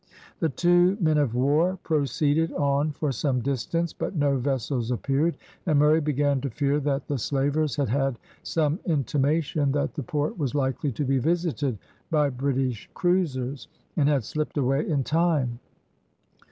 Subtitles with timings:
[0.39, 5.77] The two men of war proceeded on for some distance, but no vessels appeared, and
[5.77, 10.55] Murray began to fear that the slavers had had some intimation that the port was
[10.55, 11.77] likely to be visited
[12.09, 15.59] by British cruisers, and had slipped away in time.